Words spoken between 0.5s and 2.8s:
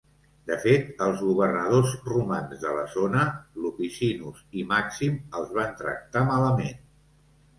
fet, els governadors romans de